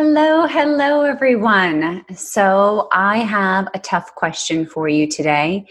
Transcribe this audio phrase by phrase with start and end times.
[0.00, 2.04] Hello, hello, everyone.
[2.14, 5.66] So, I have a tough question for you today,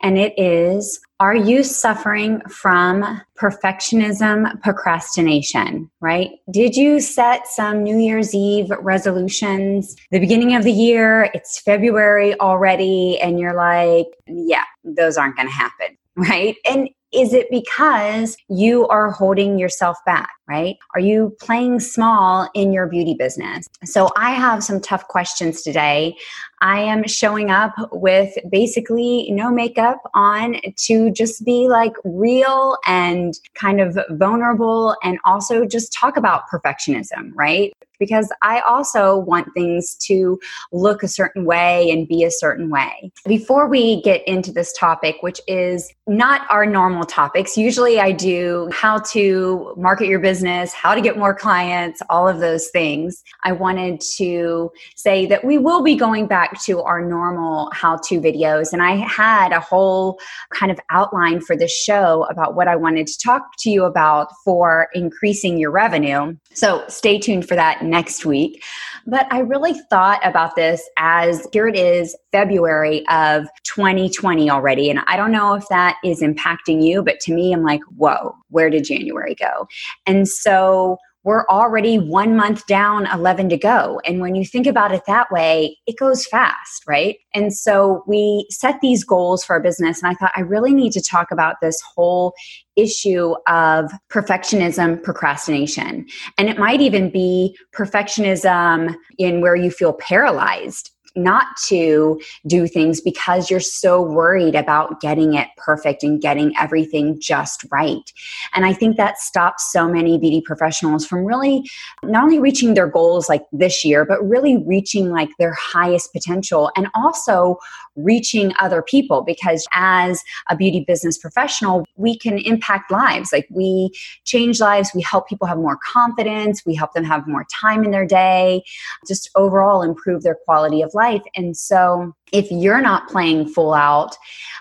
[0.00, 5.90] and it is Are you suffering from perfectionism procrastination?
[6.00, 6.30] Right?
[6.50, 9.94] Did you set some New Year's Eve resolutions?
[10.10, 15.48] The beginning of the year, it's February already, and you're like, Yeah, those aren't going
[15.48, 16.56] to happen right?
[16.68, 20.76] And is it because you are holding yourself back, right?
[20.94, 23.66] Are you playing small in your beauty business?
[23.84, 26.16] So, I have some tough questions today.
[26.60, 33.34] I am showing up with basically no makeup on to just be like real and
[33.54, 37.72] kind of vulnerable and also just talk about perfectionism, right?
[37.98, 40.38] Because I also want things to
[40.72, 43.12] look a certain way and be a certain way.
[43.26, 48.70] Before we get into this topic, which is not our normal topics, usually I do
[48.72, 53.22] how to market your business, how to get more clients, all of those things.
[53.44, 58.20] I wanted to say that we will be going back to our normal how to
[58.20, 58.72] videos.
[58.72, 60.18] And I had a whole
[60.50, 64.28] kind of outline for this show about what I wanted to talk to you about
[64.44, 66.36] for increasing your revenue.
[66.54, 68.62] So stay tuned for that next week.
[69.06, 74.90] But I really thought about this as here it is, February of 2020 already.
[74.90, 78.34] And I don't know if that is impacting you, but to me, I'm like, whoa,
[78.50, 79.68] where did January go?
[80.06, 84.00] And so we're already one month down, 11 to go.
[84.04, 87.16] And when you think about it that way, it goes fast, right?
[87.34, 90.00] And so we set these goals for our business.
[90.00, 92.32] And I thought, I really need to talk about this whole
[92.76, 96.06] issue of perfectionism, procrastination.
[96.38, 103.00] And it might even be perfectionism in where you feel paralyzed not to do things
[103.00, 108.12] because you're so worried about getting it perfect and getting everything just right.
[108.54, 111.68] And I think that stops so many beauty professionals from really
[112.02, 116.70] not only reaching their goals like this year, but really reaching like their highest potential
[116.76, 117.58] and also
[117.96, 123.32] reaching other people because as a beauty business professional, we can impact lives.
[123.32, 123.90] Like we
[124.24, 127.90] change lives, we help people have more confidence, we help them have more time in
[127.90, 128.62] their day,
[129.08, 131.05] just overall improve their quality of life.
[131.34, 134.16] And so if you're not playing full out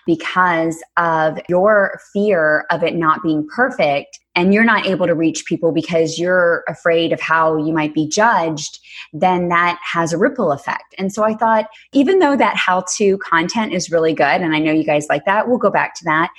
[0.05, 5.45] because of your fear of it not being perfect, and you're not able to reach
[5.45, 8.79] people because you're afraid of how you might be judged,
[9.13, 10.93] then that has a ripple effect.
[10.97, 14.59] And so I thought, even though that how to content is really good, and I
[14.59, 16.31] know you guys like that, we'll go back to that.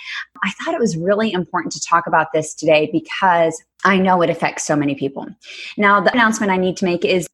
[0.45, 4.29] I thought it was really important to talk about this today because I know it
[4.29, 5.27] affects so many people.
[5.79, 7.27] Now, the announcement I need to make is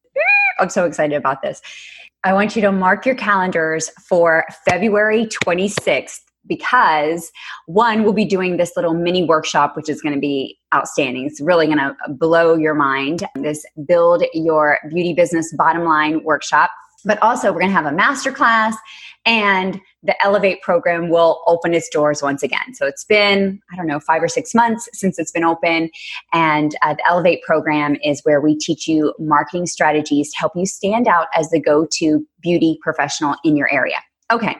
[0.59, 1.61] I'm so excited about this.
[2.25, 7.31] I want you to mark your calendars for February 26th because
[7.65, 11.25] one, we'll be doing this little mini workshop, which is going to be outstanding.
[11.25, 13.25] It's really going to blow your mind.
[13.35, 16.71] This build your beauty business bottom line workshop.
[17.05, 18.75] But also, we're going to have a masterclass
[19.25, 22.73] and the Elevate program will open its doors once again.
[22.73, 25.89] So it's been, I don't know, five or six months since it's been open.
[26.33, 30.65] And uh, the Elevate program is where we teach you marketing strategies to help you
[30.65, 33.97] stand out as the go to beauty professional in your area.
[34.31, 34.57] Okay,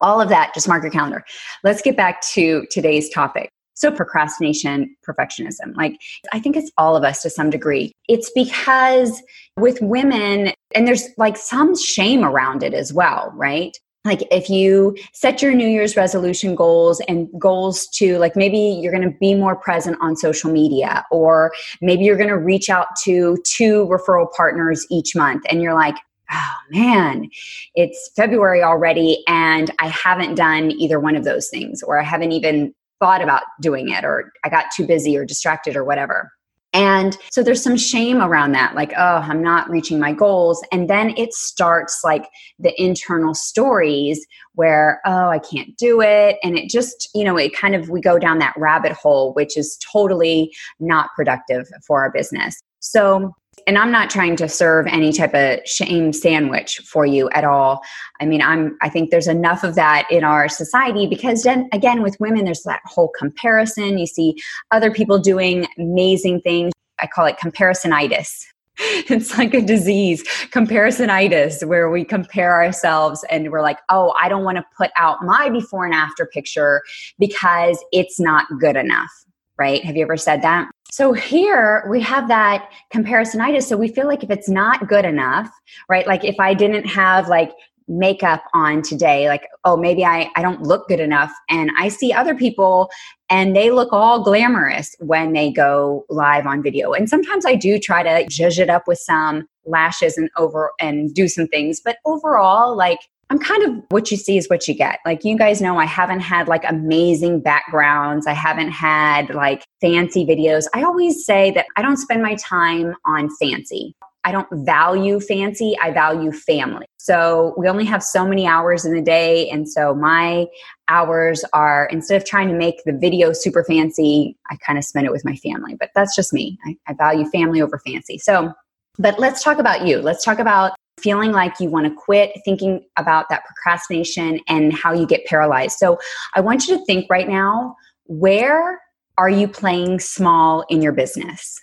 [0.00, 1.24] all of that, just mark your calendar.
[1.64, 3.50] Let's get back to today's topic.
[3.74, 5.76] So, procrastination, perfectionism.
[5.76, 5.98] Like,
[6.32, 7.92] I think it's all of us to some degree.
[8.08, 9.22] It's because
[9.58, 13.76] with women, and there's like some shame around it as well, right?
[14.06, 18.92] Like, if you set your New Year's resolution goals and goals to, like, maybe you're
[18.92, 22.86] going to be more present on social media, or maybe you're going to reach out
[23.02, 25.96] to two referral partners each month, and you're like,
[26.32, 27.28] oh man,
[27.74, 32.32] it's February already and I haven't done either one of those things, or I haven't
[32.32, 36.32] even thought about doing it, or I got too busy or distracted or whatever.
[36.76, 40.62] And so there's some shame around that, like, oh, I'm not reaching my goals.
[40.70, 42.28] And then it starts like
[42.58, 44.26] the internal stories
[44.56, 46.36] where, oh, I can't do it.
[46.42, 49.56] And it just, you know, it kind of, we go down that rabbit hole, which
[49.56, 52.62] is totally not productive for our business.
[52.80, 53.32] So
[53.66, 57.82] and I'm not trying to serve any type of shame sandwich for you at all.
[58.20, 62.02] I mean, I'm I think there's enough of that in our society because then again
[62.02, 63.98] with women there's that whole comparison.
[63.98, 64.36] You see
[64.70, 66.72] other people doing amazing things.
[66.98, 68.46] I call it comparisonitis.
[68.78, 70.22] It's like a disease,
[70.52, 75.22] comparisonitis, where we compare ourselves and we're like, oh, I don't want to put out
[75.22, 76.82] my before and after picture
[77.18, 79.10] because it's not good enough,
[79.56, 79.82] right?
[79.82, 80.68] Have you ever said that?
[80.96, 83.64] So here we have that comparisonitis.
[83.64, 85.50] So we feel like if it's not good enough,
[85.90, 86.06] right?
[86.06, 87.52] Like if I didn't have like
[87.86, 91.30] makeup on today, like, oh, maybe I, I don't look good enough.
[91.50, 92.88] And I see other people
[93.28, 96.94] and they look all glamorous when they go live on video.
[96.94, 101.12] And sometimes I do try to zhuzh it up with some lashes and over and
[101.12, 101.78] do some things.
[101.78, 105.00] But overall, like I'm kind of what you see is what you get.
[105.04, 108.26] Like you guys know, I haven't had like amazing backgrounds.
[108.26, 110.66] I haven't had like fancy videos.
[110.74, 113.94] I always say that I don't spend my time on fancy.
[114.26, 116.86] I don't value fancy, I value family.
[116.96, 119.48] So we only have so many hours in the day.
[119.50, 120.46] And so my
[120.88, 125.06] hours are, instead of trying to make the video super fancy, I kind of spend
[125.06, 125.76] it with my family.
[125.78, 126.58] But that's just me.
[126.66, 128.18] I, I value family over fancy.
[128.18, 128.52] So,
[128.98, 129.98] but let's talk about you.
[130.00, 134.92] Let's talk about feeling like you want to quit, thinking about that procrastination and how
[134.92, 135.78] you get paralyzed.
[135.78, 135.98] So
[136.34, 138.80] I want you to think right now where
[139.18, 141.60] are you playing small in your business?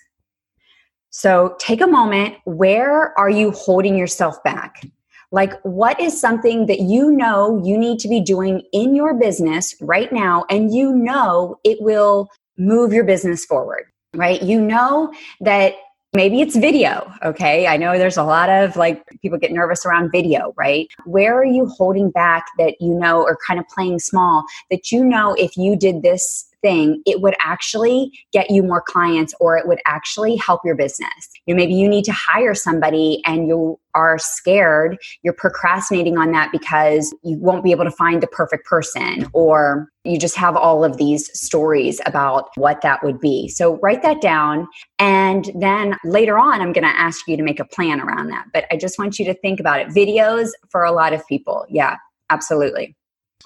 [1.09, 2.35] So take a moment.
[2.45, 4.85] Where are you holding yourself back?
[5.31, 9.75] Like, what is something that you know you need to be doing in your business
[9.81, 14.41] right now, and you know it will move your business forward, right?
[14.43, 15.73] You know that
[16.15, 17.65] Maybe it's video, okay?
[17.65, 20.87] I know there's a lot of like people get nervous around video, right?
[21.05, 25.03] Where are you holding back that you know or kind of playing small that you
[25.03, 29.67] know if you did this thing, it would actually get you more clients or it
[29.67, 31.29] would actually help your business.
[31.45, 36.31] You know, maybe you need to hire somebody and you are scared, you're procrastinating on
[36.31, 40.55] that because you won't be able to find the perfect person or you just have
[40.55, 43.47] all of these stories about what that would be.
[43.49, 44.67] So write that down
[44.97, 48.45] and then later on I'm going to ask you to make a plan around that.
[48.53, 49.89] But I just want you to think about it.
[49.89, 51.65] Videos for a lot of people.
[51.69, 51.97] Yeah,
[52.29, 52.95] absolutely.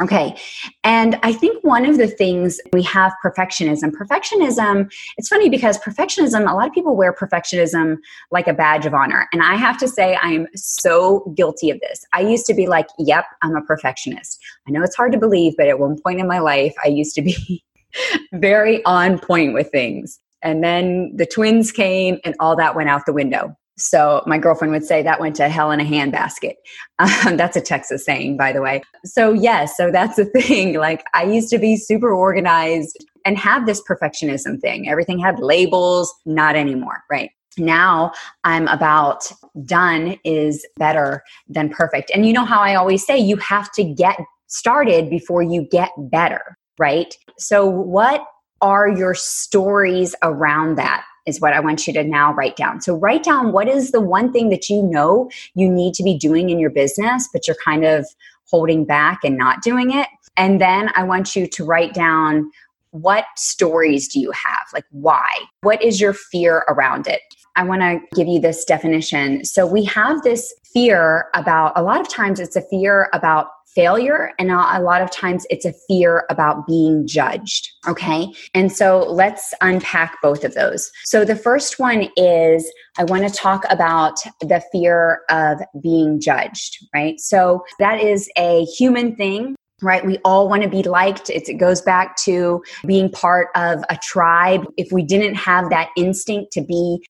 [0.01, 0.37] Okay.
[0.83, 3.91] And I think one of the things we have perfectionism.
[3.91, 7.97] Perfectionism, it's funny because perfectionism, a lot of people wear perfectionism
[8.29, 9.27] like a badge of honor.
[9.33, 12.05] And I have to say, I am so guilty of this.
[12.13, 14.39] I used to be like, yep, I'm a perfectionist.
[14.67, 17.15] I know it's hard to believe, but at one point in my life, I used
[17.15, 17.63] to be
[18.33, 20.19] very on point with things.
[20.43, 23.57] And then the twins came and all that went out the window.
[23.77, 26.53] So my girlfriend would say that went to hell in a handbasket.
[26.99, 28.81] Um, that's a Texas saying, by the way.
[29.05, 30.73] So yes, so that's the thing.
[30.73, 34.89] Like I used to be super organized and have this perfectionism thing.
[34.89, 37.29] Everything had labels, not anymore, right?
[37.55, 38.13] Now
[38.43, 39.31] I'm about
[39.65, 42.09] done is better than perfect.
[42.15, 45.91] And you know how I always say you have to get started before you get
[45.97, 47.15] better, right?
[47.37, 48.25] So what
[48.61, 51.05] are your stories around that?
[51.27, 52.81] Is what I want you to now write down.
[52.81, 56.17] So, write down what is the one thing that you know you need to be
[56.17, 58.07] doing in your business, but you're kind of
[58.49, 60.07] holding back and not doing it.
[60.37, 62.49] And then I want you to write down
[62.91, 64.65] what stories do you have?
[64.73, 65.29] Like, why?
[65.61, 67.21] What is your fear around it?
[67.57, 69.43] I want to give you this definition.
[69.43, 73.47] So, we have this fear about a lot of times it's a fear about
[73.77, 79.05] failure and a lot of times it's a fear about being judged okay and so
[79.07, 82.67] let's unpack both of those so the first one is
[82.97, 88.65] i want to talk about the fear of being judged right so that is a
[88.65, 90.03] human thing right?
[90.05, 91.29] We all want to be liked.
[91.29, 94.65] It's, it goes back to being part of a tribe.
[94.75, 97.05] If we didn't have that instinct to be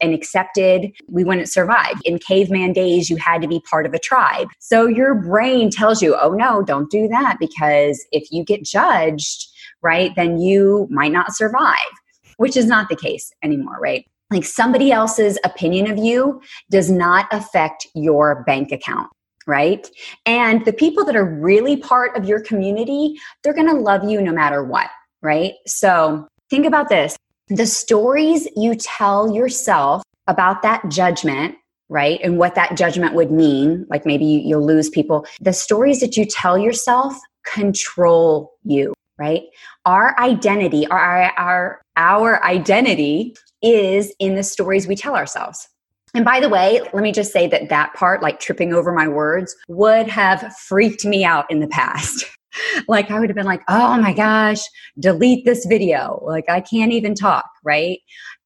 [0.00, 1.94] and accepted, we wouldn't survive.
[2.04, 4.48] In caveman days, you had to be part of a tribe.
[4.58, 9.46] So your brain tells you, oh no, don't do that because if you get judged,
[9.82, 11.76] right, then you might not survive,
[12.36, 14.04] which is not the case anymore, right?
[14.30, 19.08] Like somebody else's opinion of you does not affect your bank account
[19.46, 19.88] right?
[20.24, 24.20] And the people that are really part of your community, they're going to love you
[24.20, 24.90] no matter what,
[25.22, 25.52] right?
[25.66, 27.16] So think about this
[27.48, 31.56] the stories you tell yourself about that judgment
[31.88, 36.16] right and what that judgment would mean like maybe you'll lose people the stories that
[36.16, 39.42] you tell yourself control you right
[39.84, 45.68] our identity our our our identity is in the stories we tell ourselves.
[46.14, 49.08] And by the way, let me just say that that part, like tripping over my
[49.08, 52.24] words, would have freaked me out in the past.
[52.88, 54.60] like I would have been like, oh my gosh,
[54.98, 56.22] delete this video.
[56.24, 57.98] Like I can't even talk, right?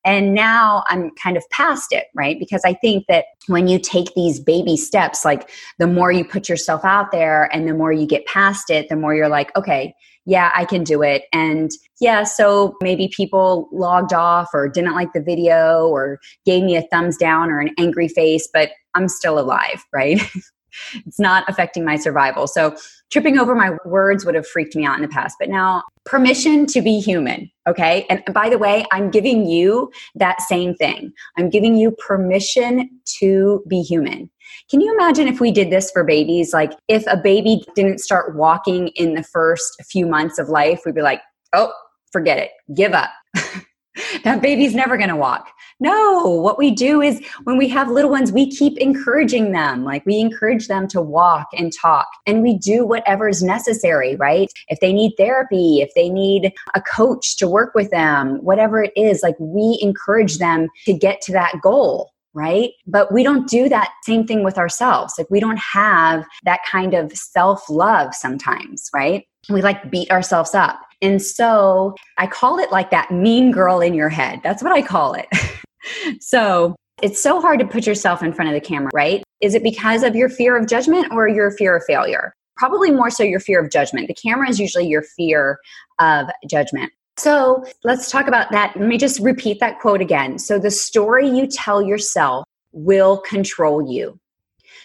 [0.04, 2.38] And now I'm kind of past it, right?
[2.38, 6.48] Because I think that when you take these baby steps, like the more you put
[6.48, 9.94] yourself out there and the more you get past it, the more you're like, okay,
[10.26, 11.24] yeah, I can do it.
[11.32, 16.76] And yeah, so maybe people logged off or didn't like the video or gave me
[16.76, 20.20] a thumbs down or an angry face, but I'm still alive, right?
[21.06, 22.46] it's not affecting my survival.
[22.46, 22.76] So
[23.10, 25.36] tripping over my words would have freaked me out in the past.
[25.38, 27.50] But now, permission to be human.
[27.68, 28.06] Okay.
[28.08, 31.12] And by the way, I'm giving you that same thing.
[31.36, 32.88] I'm giving you permission
[33.20, 34.30] to be human.
[34.70, 36.52] Can you imagine if we did this for babies?
[36.52, 40.94] Like, if a baby didn't start walking in the first few months of life, we'd
[40.94, 41.20] be like,
[41.52, 41.72] oh,
[42.12, 43.10] forget it, give up.
[44.24, 45.50] that baby's never going to walk.
[45.80, 49.84] No, what we do is when we have little ones, we keep encouraging them.
[49.84, 54.48] Like we encourage them to walk and talk, and we do whatever is necessary, right?
[54.68, 58.92] If they need therapy, if they need a coach to work with them, whatever it
[58.94, 62.70] is, like we encourage them to get to that goal right?
[62.86, 65.14] But we don't do that same thing with ourselves.
[65.18, 69.26] Like we don't have that kind of self love sometimes, right?
[69.48, 70.78] We like beat ourselves up.
[71.02, 74.40] And so I call it like that mean girl in your head.
[74.42, 75.26] That's what I call it.
[76.20, 79.22] so it's so hard to put yourself in front of the camera, right?
[79.40, 82.34] Is it because of your fear of judgment or your fear of failure?
[82.56, 84.08] Probably more so your fear of judgment.
[84.08, 85.58] The camera is usually your fear
[85.98, 86.92] of judgment.
[87.16, 88.76] So let's talk about that.
[88.76, 90.38] Let me just repeat that quote again.
[90.38, 94.18] So the story you tell yourself will control you.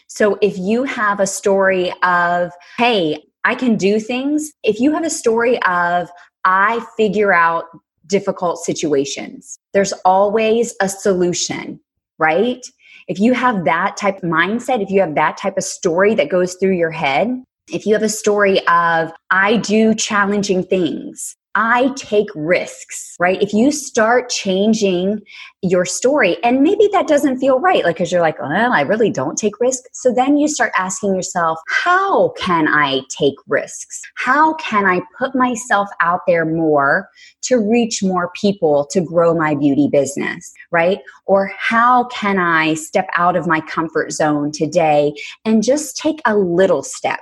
[0.07, 5.05] So if you have a story of, hey, I can do things, if you have
[5.05, 6.09] a story of,
[6.43, 7.65] I figure out
[8.07, 11.79] difficult situations, there's always a solution,
[12.17, 12.65] right?
[13.07, 16.29] If you have that type of mindset, if you have that type of story that
[16.29, 21.91] goes through your head, if you have a story of, I do challenging things, I
[21.95, 23.41] take risks, right?
[23.41, 25.21] If you start changing
[25.61, 29.09] your story, and maybe that doesn't feel right, like, because you're like, well, I really
[29.09, 29.87] don't take risks.
[29.93, 34.01] So then you start asking yourself, how can I take risks?
[34.15, 37.09] How can I put myself out there more
[37.43, 40.99] to reach more people to grow my beauty business, right?
[41.25, 45.13] Or how can I step out of my comfort zone today
[45.45, 47.21] and just take a little step,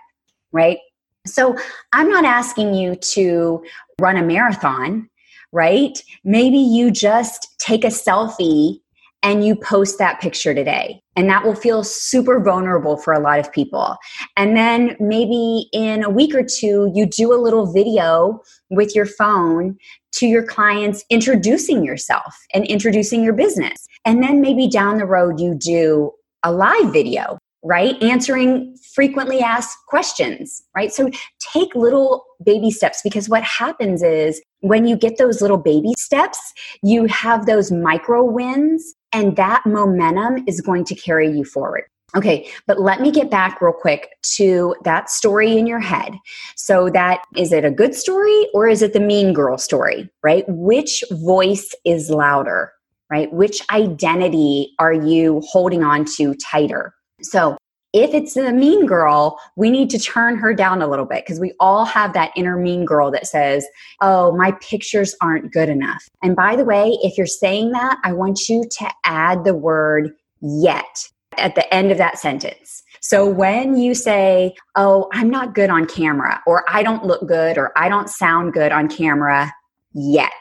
[0.52, 0.80] right?
[1.25, 1.56] So
[1.94, 3.63] I'm not asking you to
[4.00, 5.10] run a marathon,
[5.52, 6.02] right?
[6.24, 8.80] Maybe you just take a selfie
[9.24, 11.02] and you post that picture today.
[11.16, 13.96] And that will feel super vulnerable for a lot of people.
[14.36, 19.06] And then maybe in a week or two, you do a little video with your
[19.06, 19.78] phone
[20.14, 23.88] to your clients introducing yourself and introducing your business.
[24.04, 26.12] And then maybe down the road, you do
[26.44, 28.01] a live video right?
[28.03, 30.93] Answering frequently asked questions, right?
[30.93, 31.10] So
[31.53, 36.39] take little baby steps because what happens is when you get those little baby steps,
[36.84, 41.84] you have those micro wins and that momentum is going to carry you forward.
[42.15, 46.13] Okay, but let me get back real quick to that story in your head.
[46.55, 50.46] So, that is it a good story or is it the mean girl story, right?
[50.48, 52.72] Which voice is louder,
[53.10, 53.34] right?
[53.34, 56.93] Which identity are you holding on to tighter?
[57.24, 57.58] So,
[57.94, 61.39] if it's the mean girl, we need to turn her down a little bit because
[61.39, 63.65] we all have that inner mean girl that says,
[64.01, 66.03] Oh, my pictures aren't good enough.
[66.24, 70.12] And by the way, if you're saying that, I want you to add the word
[70.42, 72.84] yet at the end of that sentence.
[73.00, 77.60] So when you say, Oh, I'm not good on camera, or I don't look good,
[77.60, 79.53] or I don't sound good on camera
[79.94, 80.32] yet,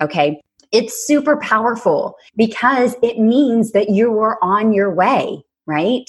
[0.00, 0.40] okay?
[0.72, 6.08] It's super powerful because it means that you are on your way right?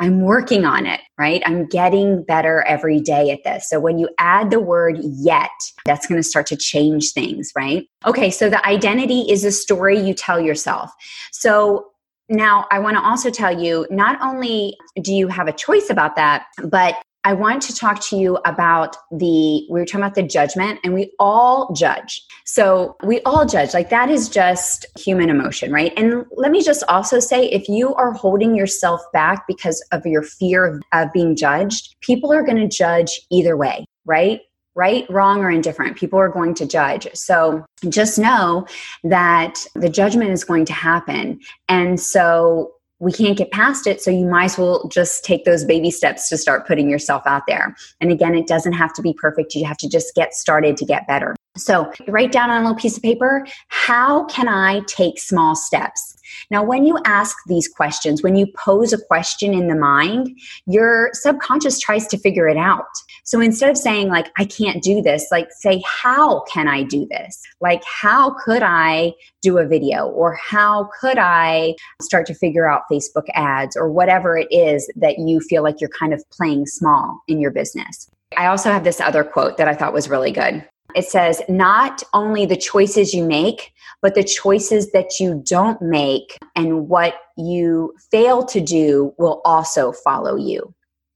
[0.00, 1.42] I'm working on it, right?
[1.44, 3.68] I'm getting better every day at this.
[3.68, 5.50] So when you add the word yet,
[5.84, 7.86] that's going to start to change things, right?
[8.06, 10.90] Okay, so the identity is a story you tell yourself.
[11.32, 11.90] So
[12.30, 16.16] now I want to also tell you not only do you have a choice about
[16.16, 20.22] that, but I want to talk to you about the, we were talking about the
[20.22, 22.22] judgment, and we all judge.
[22.46, 23.74] So we all judge.
[23.74, 25.92] Like that is just human emotion, right?
[25.98, 30.22] And let me just also say if you are holding yourself back because of your
[30.22, 34.40] fear of, being judged, people are going to judge either way, right?
[34.76, 35.96] Right, wrong, or indifferent.
[35.96, 37.08] People are going to judge.
[37.14, 38.66] So just know
[39.02, 41.40] that the judgment is going to happen.
[41.68, 44.00] And so we can't get past it.
[44.00, 47.42] So you might as well just take those baby steps to start putting yourself out
[47.48, 47.74] there.
[48.00, 49.54] And again, it doesn't have to be perfect.
[49.54, 51.34] You have to just get started to get better.
[51.56, 56.16] So write down on a little piece of paper how can I take small steps?
[56.50, 61.10] Now, when you ask these questions, when you pose a question in the mind, your
[61.12, 62.86] subconscious tries to figure it out.
[63.24, 67.06] So instead of saying, like, I can't do this, like, say, how can I do
[67.10, 67.40] this?
[67.60, 70.06] Like, how could I do a video?
[70.08, 75.18] Or how could I start to figure out Facebook ads or whatever it is that
[75.18, 78.10] you feel like you're kind of playing small in your business?
[78.36, 80.64] I also have this other quote that I thought was really good.
[80.94, 86.38] It says, not only the choices you make, but the choices that you don't make
[86.56, 90.74] and what you fail to do will also follow you.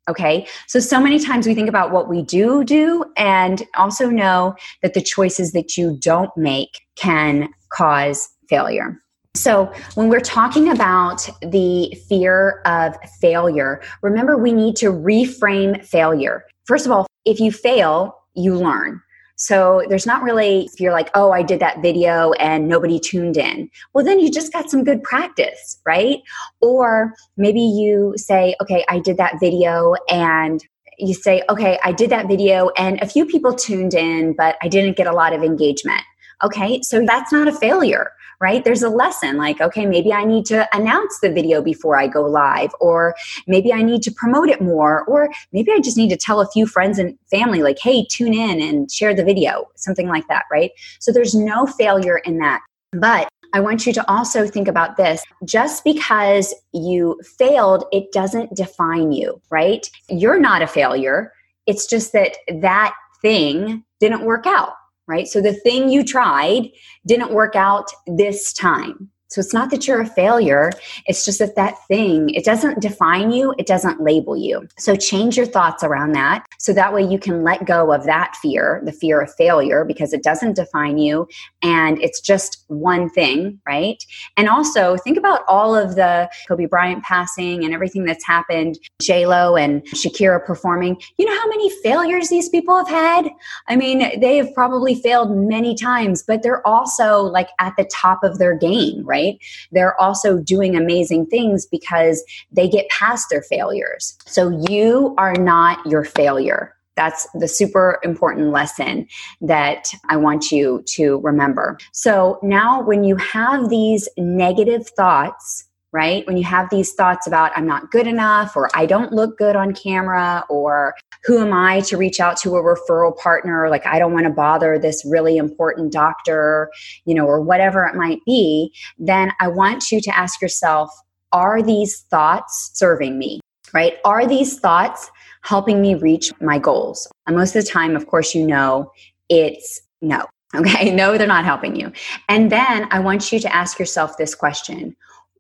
[0.08, 0.46] Okay.
[0.66, 4.92] So, so many times we think about what we do do and also know that
[4.92, 9.00] the choices that you don't make can cause failure.
[9.34, 16.44] So, when we're talking about the fear of failure, remember we need to reframe failure.
[16.66, 19.00] First of all, if you fail, you learn.
[19.36, 23.36] So there's not really, if you're like, oh, I did that video and nobody tuned
[23.36, 23.68] in.
[23.92, 26.18] Well, then you just got some good practice, right?
[26.60, 30.64] Or maybe you say, okay, I did that video and
[30.98, 34.68] you say, okay, I did that video and a few people tuned in, but I
[34.68, 36.02] didn't get a lot of engagement.
[36.42, 38.64] Okay, so that's not a failure right?
[38.64, 42.22] There's a lesson like, okay, maybe I need to announce the video before I go
[42.22, 43.14] live, or
[43.46, 46.48] maybe I need to promote it more, or maybe I just need to tell a
[46.48, 50.44] few friends and family, like, hey, tune in and share the video, something like that,
[50.50, 50.70] right?
[51.00, 52.62] So there's no failure in that.
[52.92, 55.22] But I want you to also think about this.
[55.44, 59.88] Just because you failed, it doesn't define you, right?
[60.08, 61.32] You're not a failure.
[61.66, 64.74] It's just that that thing didn't work out
[65.06, 65.26] right?
[65.26, 66.70] So the thing you tried
[67.06, 69.10] didn't work out this time.
[69.28, 70.70] So it's not that you're a failure.
[71.06, 73.54] It's just that that thing, it doesn't define you.
[73.58, 74.68] It doesn't label you.
[74.78, 76.46] So change your thoughts around that.
[76.58, 80.12] So that way you can let go of that fear, the fear of failure, because
[80.12, 81.26] it doesn't define you.
[81.62, 84.02] And it's just one thing, right?
[84.36, 89.56] And also think about all of the Kobe Bryant passing and everything that's happened, J-Lo
[89.56, 91.00] and Shakira performing.
[91.16, 93.30] You know how many failures these people have had?
[93.68, 98.22] I mean, they have probably failed many times, but they're also like at the top
[98.22, 99.13] of their game, right?
[99.14, 99.38] Right?
[99.70, 104.16] They're also doing amazing things because they get past their failures.
[104.26, 106.74] So you are not your failure.
[106.96, 109.06] That's the super important lesson
[109.40, 111.78] that I want you to remember.
[111.92, 115.64] So now, when you have these negative thoughts,
[115.94, 116.26] right?
[116.26, 119.54] When you have these thoughts about, I'm not good enough, or I don't look good
[119.54, 123.70] on camera, or who am I to reach out to a referral partner?
[123.70, 126.68] Like, I don't want to bother this really important doctor,
[127.06, 130.90] you know, or whatever it might be, then I want you to ask yourself,
[131.30, 133.38] are these thoughts serving me,
[133.72, 133.94] right?
[134.04, 137.08] Are these thoughts helping me reach my goals?
[137.28, 138.90] And most of the time, of course, you know,
[139.28, 140.26] it's no.
[140.54, 141.90] Okay, no, they're not helping you.
[142.28, 144.94] And then I want you to ask yourself this question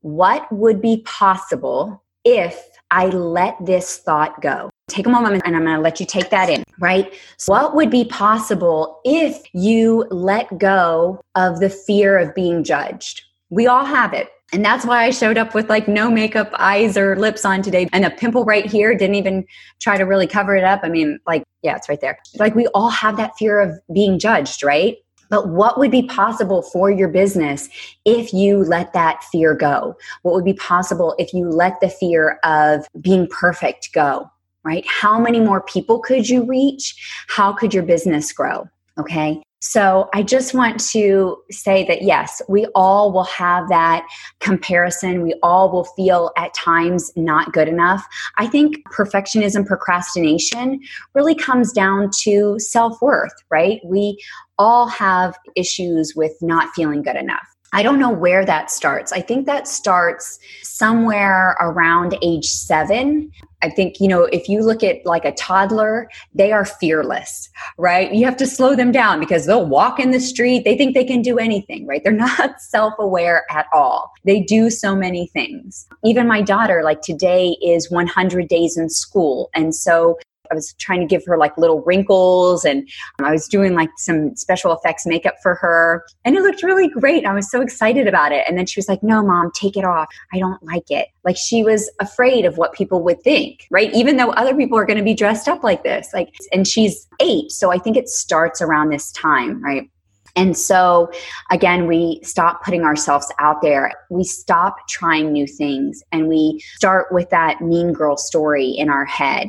[0.04, 4.68] what would be possible if I let this thought go?
[4.88, 7.10] Take a moment and I'm going to let you take that in, right?
[7.38, 13.22] So what would be possible if you let go of the fear of being judged?
[13.48, 14.28] We all have it.
[14.52, 17.88] And that's why I showed up with like no makeup, eyes, or lips on today,
[17.94, 18.94] and a pimple right here.
[18.94, 19.46] Didn't even
[19.80, 20.80] try to really cover it up.
[20.82, 22.18] I mean, like, yeah, it's right there.
[22.38, 24.98] Like, we all have that fear of being judged, right?
[25.34, 27.68] But what would be possible for your business
[28.04, 29.96] if you let that fear go?
[30.22, 34.30] What would be possible if you let the fear of being perfect go?
[34.62, 34.84] Right?
[34.86, 36.94] How many more people could you reach?
[37.26, 38.68] How could your business grow?
[38.96, 39.42] Okay.
[39.66, 44.06] So I just want to say that yes, we all will have that
[44.40, 45.22] comparison.
[45.22, 48.06] We all will feel at times not good enough.
[48.36, 50.80] I think perfectionism, procrastination
[51.14, 53.80] really comes down to self worth, right?
[53.86, 54.22] We
[54.58, 57.54] all have issues with not feeling good enough.
[57.74, 59.10] I don't know where that starts.
[59.10, 63.32] I think that starts somewhere around age seven.
[63.62, 68.14] I think, you know, if you look at like a toddler, they are fearless, right?
[68.14, 70.62] You have to slow them down because they'll walk in the street.
[70.62, 72.00] They think they can do anything, right?
[72.04, 74.12] They're not self aware at all.
[74.24, 75.88] They do so many things.
[76.04, 79.50] Even my daughter, like today is 100 days in school.
[79.52, 80.16] And so
[80.50, 82.88] I was trying to give her like little wrinkles and
[83.20, 87.24] I was doing like some special effects makeup for her and it looked really great.
[87.24, 88.44] I was so excited about it.
[88.48, 90.08] And then she was like, No, mom, take it off.
[90.32, 91.08] I don't like it.
[91.24, 93.92] Like she was afraid of what people would think, right?
[93.94, 96.10] Even though other people are going to be dressed up like this.
[96.12, 97.50] Like, and she's eight.
[97.50, 99.88] So I think it starts around this time, right?
[100.36, 101.10] And so,
[101.50, 103.92] again, we stop putting ourselves out there.
[104.10, 109.04] We stop trying new things and we start with that mean girl story in our
[109.04, 109.48] head.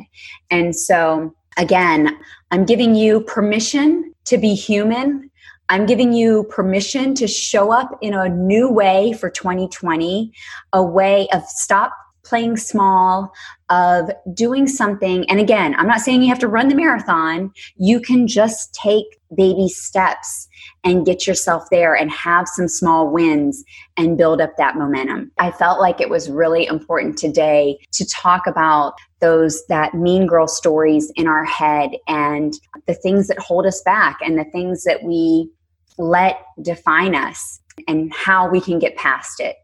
[0.50, 2.16] And so, again,
[2.50, 5.30] I'm giving you permission to be human.
[5.68, 10.32] I'm giving you permission to show up in a new way for 2020,
[10.72, 11.92] a way of stop
[12.26, 13.32] playing small,
[13.68, 15.28] of doing something.
[15.28, 17.52] And again, I'm not saying you have to run the marathon.
[17.76, 19.04] You can just take
[19.36, 20.46] baby steps
[20.84, 23.64] and get yourself there and have some small wins
[23.96, 25.32] and build up that momentum.
[25.38, 30.46] I felt like it was really important today to talk about those that mean girl
[30.46, 32.54] stories in our head and
[32.86, 35.50] the things that hold us back and the things that we
[35.98, 39.56] let define us and how we can get past it.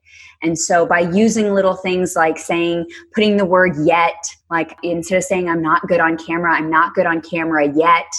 [0.42, 5.24] And so by using little things like saying, putting the word yet, like instead of
[5.24, 8.12] saying, I'm not good on camera, I'm not good on camera yet,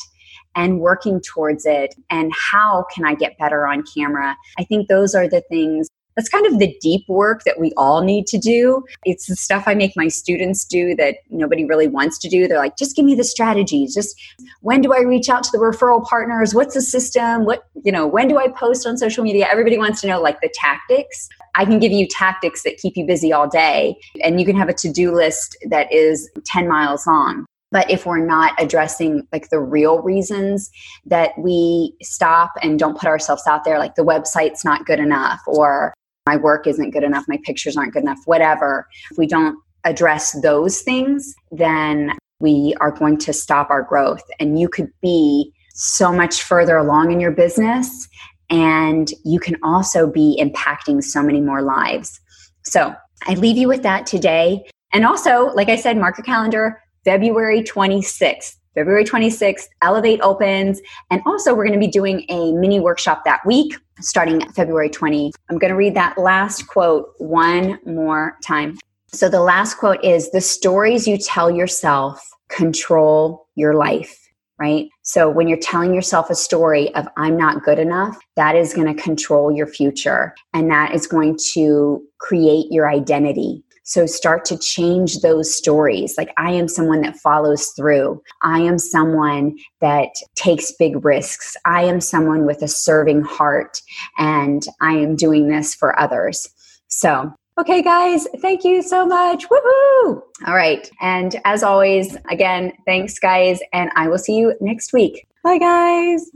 [0.56, 1.94] and working towards it.
[2.10, 4.36] And how can I get better on camera?
[4.58, 8.04] I think those are the things that's kind of the deep work that we all
[8.04, 8.84] need to do.
[9.06, 12.48] It's the stuff I make my students do that nobody really wants to do.
[12.48, 13.94] They're like, just give me the strategies.
[13.94, 14.20] Just
[14.62, 16.54] when do I reach out to the referral partners?
[16.54, 17.46] What's the system?
[17.46, 19.48] What, you know, when do I post on social media?
[19.52, 21.30] Everybody wants to know like the tactics.
[21.56, 24.70] I can give you tactics that keep you busy all day, and you can have
[24.70, 27.46] a to do list that is 10 miles long.
[27.72, 30.70] But if we're not addressing like the real reasons
[31.08, 35.42] that we stop and don't put ourselves out there, like the website's not good enough,
[35.48, 35.94] or
[36.26, 40.40] my work isn't good enough, my pictures aren't good enough, whatever, if we don't address
[40.42, 44.24] those things, then we are going to stop our growth.
[44.40, 48.08] And you could be so much further along in your business,
[48.50, 52.20] and you can also be impacting so many more lives.
[52.64, 52.96] So
[53.28, 54.64] I leave you with that today.
[54.94, 58.56] And also, like I said, mark your calendar, February 26th.
[58.76, 60.82] February 26th, Elevate opens.
[61.12, 65.32] And also, we're going to be doing a mini workshop that week starting February 20.
[65.50, 68.78] I'm going to read that last quote one more time.
[69.08, 74.18] So, the last quote is The stories you tell yourself control your life,
[74.60, 74.88] right?
[75.04, 78.94] So, when you're telling yourself a story of I'm not good enough, that is going
[78.94, 83.64] to control your future and that is going to create your identity.
[83.84, 86.16] So start to change those stories.
[86.18, 88.22] Like, I am someone that follows through.
[88.42, 91.56] I am someone that takes big risks.
[91.66, 93.82] I am someone with a serving heart,
[94.18, 96.48] and I am doing this for others.
[96.88, 99.48] So, Okay, guys, thank you so much.
[99.48, 100.24] Woohoo!
[100.48, 100.90] All right.
[101.02, 105.28] And as always, again, thanks, guys, and I will see you next week.
[105.44, 106.32] Bye, guys.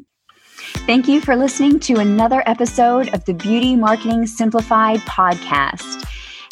[0.85, 6.05] Thank you for listening to another episode of the Beauty Marketing Simplified podcast.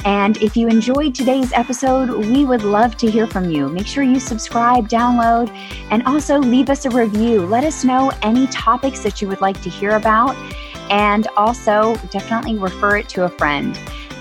[0.06, 3.68] And if you enjoyed today's episode, we would love to hear from you.
[3.68, 5.50] Make sure you subscribe, download,
[5.90, 7.44] and also leave us a review.
[7.48, 10.36] Let us know any topics that you would like to hear about,
[10.92, 13.76] and also definitely refer it to a friend.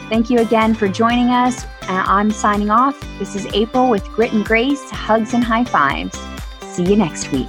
[0.08, 1.64] Thank you again for joining us.
[1.82, 2.98] Uh, I'm signing off.
[3.18, 6.18] This is April with Grit and Grace, hugs and high fives.
[6.62, 7.48] See you next week.